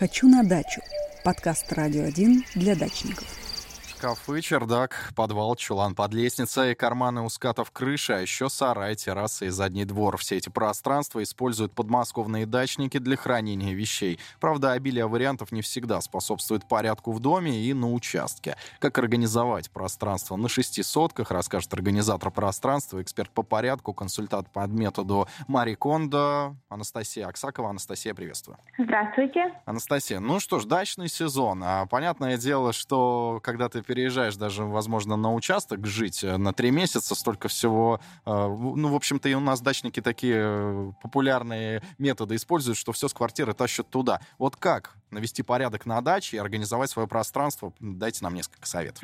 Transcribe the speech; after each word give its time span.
«Хочу 0.00 0.28
на 0.28 0.42
дачу»– 0.42 0.80
подкаст 1.24 1.70
«Радио 1.74 2.04
1» 2.04 2.44
для 2.54 2.74
дачников. 2.74 3.39
Шкафы, 4.00 4.40
чердак, 4.40 5.12
подвал, 5.14 5.54
чулан 5.56 5.94
под 5.94 6.14
лестницей, 6.14 6.74
карманы 6.74 7.20
у 7.20 7.28
скатов 7.28 7.70
крыши, 7.70 8.14
а 8.14 8.20
еще 8.20 8.48
сарай, 8.48 8.94
террасы 8.94 9.48
и 9.48 9.50
задний 9.50 9.84
двор. 9.84 10.16
Все 10.16 10.38
эти 10.38 10.48
пространства 10.48 11.22
используют 11.22 11.74
подмосковные 11.74 12.46
дачники 12.46 12.96
для 12.96 13.18
хранения 13.18 13.74
вещей. 13.74 14.18
Правда, 14.40 14.72
обилие 14.72 15.06
вариантов 15.06 15.52
не 15.52 15.60
всегда 15.60 16.00
способствует 16.00 16.66
порядку 16.66 17.12
в 17.12 17.20
доме 17.20 17.60
и 17.60 17.74
на 17.74 17.92
участке. 17.92 18.56
Как 18.78 18.96
организовать 18.96 19.70
пространство 19.70 20.36
на 20.36 20.48
шести 20.48 20.82
сотках, 20.82 21.30
расскажет 21.30 21.74
организатор 21.74 22.30
пространства, 22.30 23.02
эксперт 23.02 23.30
по 23.30 23.42
порядку, 23.42 23.92
консультант 23.92 24.50
по 24.50 24.66
методу 24.66 25.28
Мари 25.46 25.74
Кондо, 25.74 26.56
Анастасия 26.70 27.26
Аксакова. 27.26 27.68
Анастасия, 27.68 28.14
приветствую. 28.14 28.56
Здравствуйте. 28.78 29.60
Анастасия, 29.66 30.20
ну 30.20 30.40
что 30.40 30.58
ж, 30.58 30.64
дачный 30.64 31.08
сезон. 31.08 31.62
А 31.62 31.84
понятное 31.84 32.38
дело, 32.38 32.72
что 32.72 33.40
когда 33.42 33.68
ты 33.68 33.82
переезжаешь 33.90 34.36
даже, 34.36 34.62
возможно, 34.62 35.16
на 35.16 35.34
участок 35.34 35.84
жить 35.84 36.22
э, 36.22 36.36
на 36.36 36.52
три 36.52 36.70
месяца, 36.70 37.16
столько 37.16 37.48
всего... 37.48 37.98
Э, 38.24 38.46
ну, 38.46 38.88
в 38.88 38.94
общем-то, 38.94 39.28
и 39.28 39.34
у 39.34 39.40
нас 39.40 39.60
дачники 39.60 40.00
такие 40.00 40.36
э, 40.38 40.92
популярные 41.02 41.82
методы 41.98 42.36
используют, 42.36 42.78
что 42.78 42.92
все 42.92 43.08
с 43.08 43.12
квартиры 43.12 43.52
тащат 43.52 43.90
туда. 43.90 44.20
Вот 44.38 44.54
как 44.54 44.94
навести 45.10 45.42
порядок 45.42 45.86
на 45.86 46.00
даче 46.02 46.36
и 46.36 46.38
организовать 46.38 46.88
свое 46.88 47.08
пространство? 47.08 47.72
Дайте 47.80 48.22
нам 48.22 48.34
несколько 48.34 48.66
советов. 48.66 49.02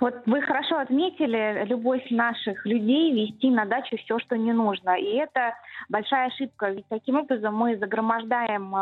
Вот 0.00 0.14
вы 0.26 0.42
хорошо 0.42 0.78
отметили 0.78 1.64
любовь 1.64 2.06
наших 2.10 2.64
людей 2.64 3.12
вести 3.12 3.50
на 3.50 3.64
дачу 3.64 3.96
все, 3.96 4.20
что 4.20 4.36
не 4.36 4.52
нужно. 4.52 4.90
И 4.96 5.16
это 5.16 5.54
большая 5.88 6.28
ошибка, 6.28 6.70
ведь 6.70 6.86
таким 6.88 7.16
образом 7.16 7.56
мы 7.56 7.76
загромождаем 7.78 8.76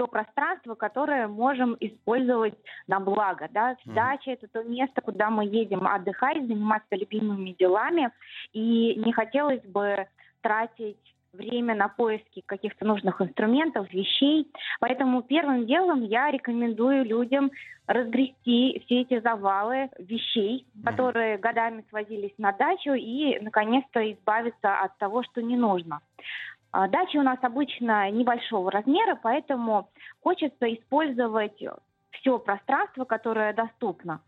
то 0.00 0.06
пространство, 0.06 0.74
которое 0.76 1.28
можем 1.28 1.76
использовать 1.78 2.54
на 2.86 3.00
благо. 3.00 3.50
Да? 3.52 3.76
Дача— 3.84 4.30
это 4.32 4.48
то 4.48 4.62
место, 4.62 5.02
куда 5.02 5.28
мы 5.28 5.44
едем 5.44 5.86
отдыхать, 5.86 6.38
заниматься 6.38 6.96
любимыми 6.96 7.50
делами. 7.50 8.10
И 8.54 8.94
не 8.96 9.12
хотелось 9.12 9.62
бы 9.64 10.06
тратить 10.40 10.96
время 11.34 11.74
на 11.74 11.88
поиски 11.88 12.42
каких-то 12.46 12.86
нужных 12.86 13.20
инструментов, 13.20 13.92
вещей. 13.92 14.50
Поэтому 14.80 15.20
первым 15.20 15.66
делом 15.66 16.00
я 16.00 16.30
рекомендую 16.30 17.04
людям 17.04 17.50
разгрести 17.86 18.82
все 18.86 19.02
эти 19.02 19.20
завалы 19.20 19.90
вещей, 19.98 20.66
которые 20.82 21.36
годами 21.36 21.84
свозились 21.90 22.34
на 22.38 22.52
дачу, 22.52 22.94
и, 22.94 23.38
наконец-то, 23.40 24.00
избавиться 24.12 24.80
от 24.80 24.96
того, 24.96 25.22
что 25.24 25.42
не 25.42 25.58
нужно. 25.58 26.00
А, 26.72 26.88
дача 26.88 27.18
у 27.18 27.22
нас 27.22 27.38
обычно 27.42 28.10
небольшого 28.10 28.70
размера, 28.70 29.18
поэтому 29.20 29.90
хочется 30.22 30.72
использовать 30.72 31.62
все 32.10 32.38
пространство, 32.38 33.04
которое 33.04 33.52
доступно. 33.52 34.20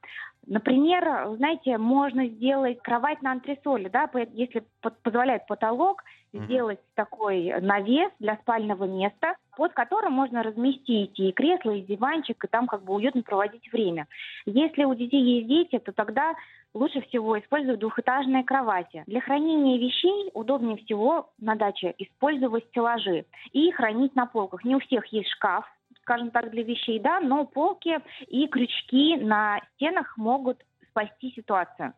Например, 0.46 1.34
знаете, 1.36 1.78
можно 1.78 2.26
сделать 2.26 2.82
кровать 2.82 3.22
на 3.22 3.32
антресоле, 3.32 3.88
да, 3.88 4.10
если 4.32 4.64
позволяет 5.02 5.46
потолок, 5.46 6.02
mm-hmm. 6.32 6.44
сделать 6.44 6.80
такой 6.94 7.60
навес 7.60 8.10
для 8.18 8.36
спального 8.36 8.84
места, 8.84 9.36
под 9.56 9.72
которым 9.72 10.14
можно 10.14 10.42
разместить 10.42 11.18
и 11.20 11.30
кресло, 11.32 11.70
и 11.70 11.82
диванчик, 11.82 12.44
и 12.44 12.48
там 12.48 12.66
как 12.66 12.82
бы 12.82 12.94
уютно 12.94 13.22
проводить 13.22 13.72
время. 13.72 14.08
Если 14.44 14.84
у 14.84 14.94
детей 14.94 15.22
есть 15.22 15.46
дети, 15.46 15.78
то 15.78 15.92
тогда 15.92 16.34
лучше 16.74 17.02
всего 17.02 17.38
использовать 17.38 17.80
двухэтажные 17.80 18.44
кровати. 18.44 19.04
Для 19.06 19.20
хранения 19.20 19.78
вещей 19.78 20.30
удобнее 20.34 20.76
всего 20.78 21.30
на 21.38 21.54
даче 21.54 21.94
использовать 21.98 22.64
стеллажи 22.66 23.26
и 23.52 23.70
хранить 23.70 24.16
на 24.16 24.26
полках. 24.26 24.64
Не 24.64 24.76
у 24.76 24.80
всех 24.80 25.06
есть 25.06 25.28
шкаф, 25.30 25.66
скажем 26.02 26.30
так, 26.30 26.50
для 26.50 26.62
вещей, 26.62 26.98
да, 26.98 27.20
но 27.20 27.44
полки 27.44 27.98
и 28.26 28.46
крючки 28.46 29.16
на 29.16 29.60
стенах 29.74 30.16
могут 30.16 30.62
спасти 30.90 31.32
ситуацию. 31.32 31.94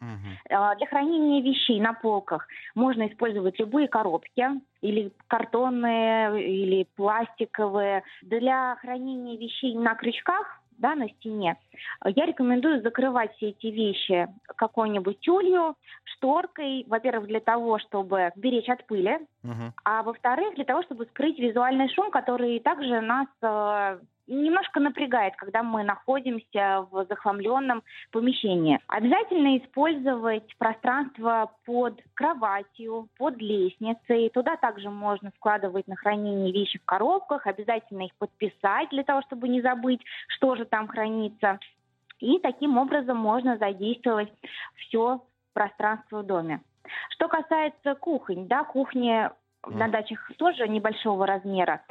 Uh-huh. 0.00 0.76
Для 0.78 0.86
хранения 0.86 1.42
вещей 1.42 1.78
на 1.78 1.92
полках 1.92 2.48
можно 2.74 3.06
использовать 3.06 3.58
любые 3.58 3.86
коробки, 3.86 4.46
или 4.80 5.12
картонные, 5.26 6.42
или 6.42 6.86
пластиковые. 6.96 8.02
Для 8.22 8.76
хранения 8.76 9.36
вещей 9.36 9.74
на 9.74 9.94
крючках 9.94 10.60
да, 10.80 10.94
на 10.94 11.08
стене, 11.08 11.56
я 12.04 12.26
рекомендую 12.26 12.80
закрывать 12.80 13.34
все 13.36 13.50
эти 13.50 13.66
вещи 13.66 14.28
какой-нибудь 14.56 15.20
тюлью, 15.20 15.76
шторкой, 16.04 16.84
во-первых, 16.88 17.28
для 17.28 17.40
того, 17.40 17.78
чтобы 17.78 18.32
беречь 18.34 18.68
от 18.68 18.86
пыли, 18.86 19.18
а 19.84 20.02
во-вторых, 20.02 20.54
для 20.54 20.64
того, 20.64 20.82
чтобы 20.82 21.06
скрыть 21.06 21.38
визуальный 21.38 21.88
шум, 21.94 22.10
который 22.10 22.60
также 22.60 23.00
нас 23.00 23.26
э, 23.40 23.98
немножко 24.30 24.80
напрягает, 24.80 25.34
когда 25.36 25.62
мы 25.62 25.82
находимся 25.82 26.86
в 26.90 27.06
захламленном 27.08 27.82
помещении. 28.12 28.78
Обязательно 28.86 29.58
использовать 29.58 30.56
пространство 30.58 31.52
под 31.64 32.00
кроватью, 32.14 33.08
под 33.18 33.38
лестницей. 33.38 34.30
Туда 34.30 34.56
также 34.56 34.90
можно 34.90 35.32
складывать 35.36 35.88
на 35.88 35.96
хранение 35.96 36.52
вещи 36.52 36.78
в 36.78 36.84
коробках. 36.84 37.46
Обязательно 37.46 38.02
их 38.02 38.14
подписать 38.16 38.90
для 38.90 39.04
того, 39.04 39.22
чтобы 39.22 39.48
не 39.48 39.60
забыть, 39.62 40.00
что 40.28 40.54
же 40.54 40.64
там 40.64 40.86
хранится. 40.86 41.58
И 42.20 42.38
таким 42.38 42.76
образом 42.78 43.16
можно 43.16 43.56
задействовать 43.56 44.32
все 44.76 45.24
пространство 45.54 46.22
в 46.22 46.26
доме. 46.26 46.60
Что 47.10 47.28
касается 47.28 47.94
кухонь, 47.94 48.46
да, 48.48 48.64
кухни 48.64 49.28
на 49.66 49.88
дачах 49.88 50.30
тоже 50.38 50.68
небольшого 50.68 51.26
размера. 51.26 51.82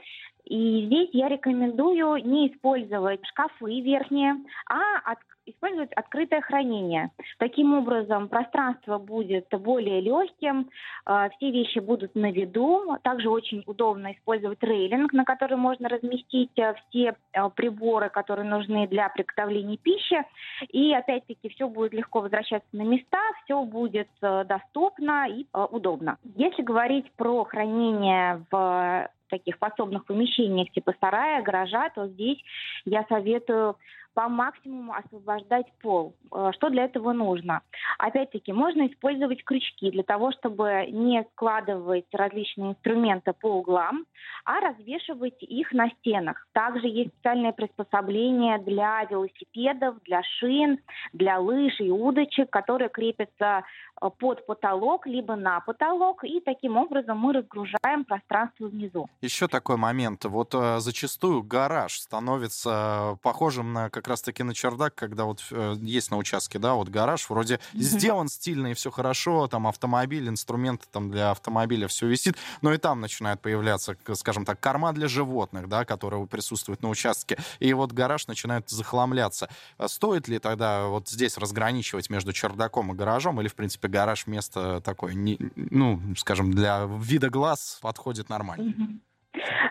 И 0.46 0.86
здесь 0.88 1.10
я 1.14 1.28
рекомендую 1.28 2.16
не 2.26 2.48
использовать 2.48 3.26
шкафы 3.28 3.82
верхние, 3.82 4.36
а 4.68 4.98
от, 5.06 5.20
использовать 5.52 5.92
открытое 5.94 6.42
хранение. 6.42 7.12
Таким 7.38 7.74
образом, 7.74 8.28
пространство 8.28 8.98
будет 8.98 9.48
более 9.52 10.02
легким, 10.02 10.70
э, 11.06 11.30
все 11.36 11.52
вещи 11.52 11.80
будут 11.80 12.16
на 12.16 12.32
виду. 12.32 12.98
Также 13.04 13.30
очень 13.30 13.64
удобно 13.66 14.14
использовать 14.14 14.62
рейлинг, 14.64 15.14
на 15.14 15.26
который 15.26 15.58
можно 15.58 15.90
разместить 15.90 16.58
э, 16.58 16.74
все 16.90 17.16
э, 17.34 17.50
приборы, 17.56 18.10
которые 18.10 18.50
нужны 18.50 18.88
для 18.88 19.10
приготовления 19.10 19.78
пищи. 19.78 20.24
И 20.70 20.94
опять-таки 20.94 21.50
все 21.50 21.68
будет 21.68 21.94
легко 21.94 22.22
возвращаться 22.22 22.70
на 22.74 22.84
места, 22.84 23.20
все 23.44 23.64
будет 23.64 24.10
доступно 24.22 25.28
и 25.30 25.46
удобно. 25.72 26.18
Если 26.36 26.62
говорить 26.62 27.12
про 27.14 27.44
хранение 27.44 28.46
в 28.52 29.10
таких 29.30 29.58
подсобных 29.60 30.06
помещениях 30.06 30.72
типа 30.72 30.94
сарая, 31.00 31.42
гаража, 31.42 31.90
то 31.90 32.08
здесь 32.08 32.40
я 32.86 33.06
советую 33.08 33.76
по 34.14 34.28
максимуму 34.28 34.94
освобождать 34.94 35.68
пол. 35.82 36.14
Э, 36.32 36.52
что 36.54 36.70
для 36.70 36.86
этого 36.86 37.14
нужно? 37.14 37.62
Опять-таки, 37.98 38.52
можно 38.52 38.88
использовать 38.88 39.44
крючки 39.44 39.92
для 39.92 40.04
того, 40.04 40.32
чтобы 40.32 40.88
не 40.90 41.26
складывать 41.32 42.06
различные 42.12 42.72
инструменты 42.72 43.34
по 43.34 43.48
углам, 43.48 44.06
а 44.46 44.60
развешивать 44.60 45.42
их 45.42 45.72
на 45.72 45.90
стенах. 45.92 46.48
Также 46.52 46.88
есть 46.88 47.12
специальные 47.14 47.54
приспособления 47.54 48.58
для 48.58 49.06
велосипедов, 49.10 50.02
для 50.04 50.22
шин, 50.24 50.80
для 51.14 51.40
лыж 51.40 51.80
и 51.80 51.90
удочек, 51.90 52.50
которые 52.50 52.90
крепятся 52.90 53.64
э, 54.02 54.10
под 54.18 54.46
потолок, 54.46 55.08
либо 55.08 55.36
на 55.36 55.60
потолок, 55.62 56.24
и 56.24 56.40
таким 56.42 56.78
образом 56.78 57.20
мы 57.20 57.34
разгружаем 57.34 58.04
пространство 58.06 58.68
внизу. 58.68 59.08
Еще 59.22 59.50
такой 59.50 59.76
момент. 59.76 60.24
Вот 60.24 60.56
э, 60.56 60.80
зачастую 60.80 61.44
гараж 61.44 62.00
становится 62.00 63.18
похожим 63.22 63.74
на 63.74 63.90
как 63.90 64.08
раз-таки 64.08 64.44
на 64.44 64.54
чердак, 64.54 64.96
когда 64.96 65.26
вот 65.26 65.44
э, 65.52 65.76
есть 65.82 66.10
на 66.10 66.16
участке, 66.16 66.58
да, 66.58 66.76
вот 66.76 66.88
гараж, 66.88 67.30
вроде 67.30 67.56
mm-hmm. 67.56 67.60
сделан 67.80 68.30
стильно 68.30 68.68
и 68.68 68.74
все 68.74 68.92
хорошо, 68.92 69.48
там 69.48 69.68
автомобиль, 69.68 70.30
инструменты 70.30 70.86
там 70.90 71.12
для 71.12 71.32
автомобиля, 71.32 71.90
все 71.90 72.08
висит, 72.08 72.38
но 72.62 72.74
и 72.74 72.78
там 72.78 73.02
начинает 73.02 73.42
появляться, 73.42 73.98
скажем 74.14 74.46
так, 74.46 74.62
корма 74.62 74.94
для 74.94 75.10
животных, 75.10 75.68
да, 75.68 75.84
которые 75.84 76.26
присутствуют 76.26 76.82
на 76.82 76.88
участке, 76.88 77.38
и 77.60 77.74
вот 77.74 77.92
гараж 77.92 78.28
начинает 78.28 78.70
захламляться. 78.70 79.50
А 79.78 79.90
стоит 79.90 80.30
ли 80.30 80.40
тогда 80.40 80.88
вот 80.88 81.10
здесь 81.10 81.38
разграничивать 81.38 82.10
между 82.10 82.32
чердаком 82.32 82.94
и 82.94 82.96
гаражом, 82.96 83.42
или, 83.42 83.50
в 83.50 83.56
принципе, 83.56 83.90
гараж 83.90 84.28
место 84.28 84.80
такое, 84.80 85.14
не, 85.14 85.38
ну, 85.56 86.02
скажем, 86.16 86.54
для 86.54 86.86
вида 86.86 87.30
глаз 87.30 87.80
подходит 87.82 88.30
нормально? 88.30 89.00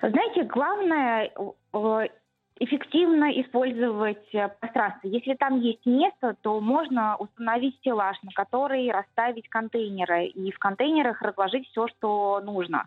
Знаете, 0.03 0.45
главное 0.45 1.31
э, 1.73 2.09
эффективно 2.61 3.31
использовать 3.41 4.35
э, 4.35 4.49
пространство. 4.61 5.09
Если 5.09 5.35
там 5.35 5.61
есть 5.61 5.85
место, 5.87 6.37
то 6.43 6.61
можно 6.61 7.17
установить 7.17 7.77
стеллаж, 7.77 8.17
на 8.23 8.31
который 8.33 8.91
расставить 8.91 9.49
контейнеры, 9.49 10.27
и 10.27 10.51
в 10.51 10.59
контейнерах 10.59 11.23
разложить 11.23 11.69
все, 11.69 11.87
что 11.89 12.41
нужно. 12.41 12.87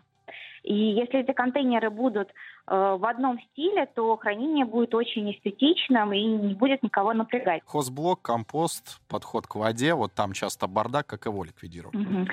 И 0.62 0.74
если 0.74 1.20
эти 1.20 1.32
контейнеры 1.32 1.90
будут 1.90 2.28
э, 2.28 2.32
в 2.66 3.04
одном 3.04 3.40
стиле, 3.40 3.86
то 3.94 4.16
хранение 4.16 4.64
будет 4.64 4.94
очень 4.94 5.30
эстетичным 5.32 6.12
и 6.12 6.22
не 6.24 6.54
будет 6.54 6.82
никого 6.82 7.12
напрягать. 7.12 7.62
Хозблок, 7.66 8.22
компост, 8.22 9.00
подход 9.08 9.46
к 9.46 9.56
воде, 9.56 9.94
вот 9.94 10.12
там 10.14 10.32
часто 10.32 10.66
бардак, 10.66 11.06
как 11.06 11.26
его 11.26 11.44
ликвидировать? 11.44 11.94
Угу. 11.94 12.26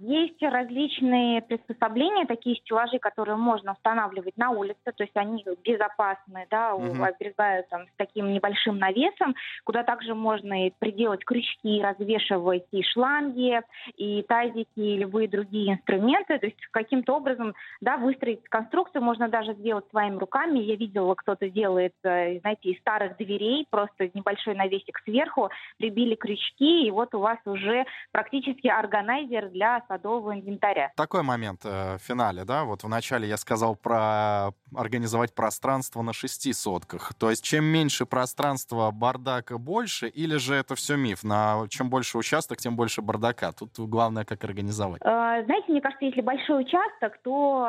Есть 0.00 0.40
различные 0.42 1.42
приспособления, 1.42 2.24
такие 2.26 2.56
стеллажи, 2.56 2.98
которые 2.98 3.36
можно 3.36 3.72
устанавливать 3.72 4.36
на 4.36 4.50
улице, 4.50 4.78
то 4.84 5.02
есть 5.02 5.16
они 5.16 5.44
безопасны, 5.64 6.46
да, 6.50 6.74
угу. 6.74 7.02
оберегают 7.02 7.68
там 7.68 7.82
с 7.82 7.90
таким 7.96 8.32
небольшим 8.32 8.78
навесом, 8.78 9.34
куда 9.64 9.82
также 9.82 10.14
можно 10.14 10.66
и 10.66 10.72
приделать 10.78 11.24
крючки, 11.24 11.82
развешивать 11.82 12.66
и 12.70 12.82
шланги, 12.82 13.60
и 13.96 14.22
тазики, 14.22 14.68
и 14.76 14.98
любые 14.98 15.28
другие 15.28 15.74
инструменты, 15.74 16.38
то 16.38 16.46
есть 16.46 16.58
каким-то 16.70 17.16
образом, 17.16 17.54
да, 17.80 17.96
выстроить 17.96 18.44
конструкцию 18.48 19.02
можно 19.02 19.28
даже 19.28 19.54
сделать 19.54 19.84
своими 19.90 20.16
руками. 20.16 20.58
Я 20.58 20.76
видела, 20.76 21.14
кто-то 21.14 21.48
делает, 21.48 21.94
э, 22.02 22.40
знаете, 22.40 22.70
из 22.70 22.80
старых 22.80 23.16
дверей 23.16 23.66
просто 23.70 24.10
небольшой 24.14 24.54
навесик 24.54 25.00
сверху, 25.04 25.50
прибили 25.78 26.14
крючки, 26.14 26.86
и 26.86 26.90
вот 26.90 27.14
у 27.14 27.20
вас 27.20 27.38
уже 27.44 27.84
практически 28.12 28.68
органайзер 28.68 29.50
для 29.50 29.82
садового 29.88 30.34
инвентаря. 30.34 30.92
Такой 30.96 31.22
момент 31.22 31.60
э, 31.64 31.96
в 31.96 32.02
финале, 32.02 32.44
да, 32.44 32.64
вот 32.64 32.84
вначале 32.84 33.28
я 33.28 33.36
сказал 33.36 33.76
про 33.76 34.50
организовать 34.74 35.34
пространство 35.34 36.02
на 36.02 36.12
шести 36.12 36.52
сотках. 36.52 37.14
То 37.14 37.30
есть 37.30 37.44
чем 37.44 37.64
меньше 37.64 38.06
пространства, 38.06 38.90
бардака 38.90 39.58
больше, 39.58 40.08
или 40.08 40.36
же 40.36 40.54
это 40.54 40.74
все 40.74 40.96
миф? 40.96 41.24
На 41.24 41.66
чем 41.68 41.90
больше 41.90 42.18
участок, 42.18 42.58
тем 42.58 42.76
больше 42.76 43.02
бардака. 43.02 43.52
Тут 43.52 43.78
главное, 43.78 44.24
как 44.24 44.44
организовать. 44.44 45.00
Э, 45.02 45.44
знаете, 45.44 45.72
мне 45.72 45.80
кажется, 45.80 46.04
если 46.04 46.20
большой 46.20 46.62
участок, 46.62 47.18
то 47.22 47.61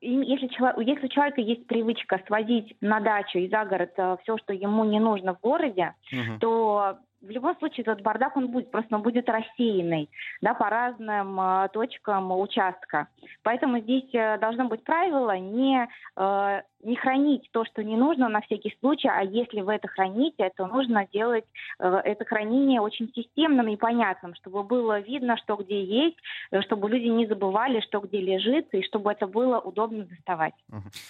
если, 0.00 0.46
если 0.84 1.06
у 1.06 1.08
человека 1.08 1.40
есть 1.40 1.66
привычка 1.66 2.20
свозить 2.26 2.76
на 2.80 3.00
дачу 3.00 3.38
и 3.38 3.48
за 3.48 3.64
город 3.64 3.92
э, 3.96 4.16
все, 4.22 4.36
что 4.38 4.52
ему 4.52 4.84
не 4.84 5.00
нужно 5.00 5.34
в 5.34 5.40
городе, 5.40 5.94
угу. 6.12 6.38
то 6.40 6.98
в 7.20 7.30
любом 7.30 7.56
случае 7.58 7.82
этот 7.82 8.02
бардак 8.02 8.36
он 8.36 8.48
будет, 8.48 8.70
просто 8.70 8.94
он 8.94 9.02
будет 9.02 9.28
рассеянный, 9.28 10.08
да, 10.40 10.54
по 10.54 10.68
разным 10.70 11.40
э, 11.40 11.68
точкам 11.72 12.30
участка. 12.32 13.08
Поэтому 13.42 13.80
здесь 13.80 14.08
э, 14.14 14.38
должно 14.38 14.66
быть 14.66 14.84
правило 14.84 15.36
не 15.36 15.88
э, 16.16 16.62
не 16.82 16.96
хранить 16.96 17.48
то, 17.52 17.64
что 17.64 17.82
не 17.82 17.96
нужно 17.96 18.28
на 18.28 18.40
всякий 18.42 18.76
случай, 18.80 19.08
а 19.08 19.22
если 19.22 19.62
вы 19.62 19.74
это 19.74 19.88
храните, 19.88 20.50
то 20.56 20.66
нужно 20.66 21.06
делать 21.12 21.44
э, 21.80 22.00
это 22.04 22.24
хранение 22.24 22.80
очень 22.80 23.12
системным 23.14 23.68
и 23.68 23.76
понятным, 23.76 24.34
чтобы 24.36 24.62
было 24.62 25.00
видно, 25.00 25.36
что 25.38 25.56
где 25.56 25.82
есть, 25.82 26.16
э, 26.50 26.60
чтобы 26.62 26.88
люди 26.88 27.08
не 27.08 27.26
забывали, 27.26 27.80
что 27.80 28.00
где 28.00 28.20
лежит, 28.20 28.72
и 28.72 28.82
чтобы 28.82 29.10
это 29.10 29.26
было 29.26 29.58
удобно 29.58 30.04
доставать. 30.04 30.54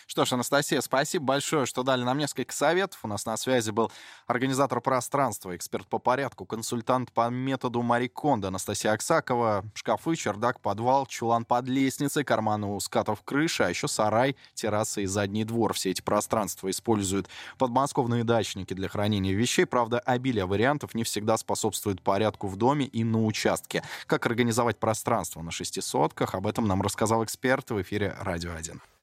Что 0.06 0.25
ж, 0.25 0.32
Анастасия, 0.32 0.81
спасибо 0.81 1.26
большое, 1.26 1.67
что 1.67 1.82
дали 1.82 2.03
нам 2.03 2.17
несколько 2.17 2.53
советов. 2.53 3.00
У 3.03 3.09
нас 3.09 3.26
на 3.26 3.37
связи 3.37 3.70
был 3.70 3.93
организатор 4.26 4.81
пространства, 4.81 5.55
эксперт 5.55 5.87
по 5.87 5.99
порядку, 5.99 6.47
консультант 6.47 7.12
по 7.12 7.29
методу 7.29 7.82
Мари 7.82 8.09
Кондо 8.09 8.49
Анастасия 8.49 8.93
Аксакова. 8.93 9.65
Шкафы, 9.75 10.17
чердак, 10.17 10.61
подвал, 10.61 11.06
чулан 11.06 11.44
под 11.44 11.69
лестницей, 11.69 12.25
карманы 12.25 12.69
у 12.69 12.81
скатов 12.81 13.23
крыши, 13.23 13.65
а 13.65 13.69
еще 13.69 13.87
сарай, 13.87 14.37
терраса 14.55 15.03
и 15.03 15.06
задний 15.06 15.44
двор 15.44 15.57
двор. 15.58 15.75
Все 15.75 15.90
эти 15.90 16.00
пространства 16.00 16.70
используют 16.70 17.28
подмосковные 17.58 18.22
дачники 18.22 18.75
для 18.75 18.88
хранения 18.88 19.34
вещей. 19.34 19.66
Правда, 19.66 19.99
обилие 19.99 20.46
вариантов 20.46 20.94
не 20.94 21.02
всегда 21.02 21.37
способствует 21.37 22.00
порядку 22.00 22.46
в 22.46 22.56
доме 22.56 22.87
и 22.87 23.02
на 23.02 23.25
участке. 23.25 23.82
Как 24.06 24.26
организовать 24.26 24.78
пространство 24.78 25.43
на 25.43 25.50
шестисотках, 25.50 26.34
об 26.34 26.46
этом 26.46 26.69
нам 26.69 26.81
рассказал 26.81 27.25
эксперт 27.25 27.70
в 27.70 27.82
эфире 27.82 28.14
«Радио 28.20 28.52
1». 28.52 28.78